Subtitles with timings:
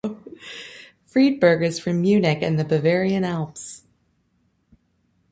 [1.05, 3.83] Friedberg is from Munich and the Bavarian Alps.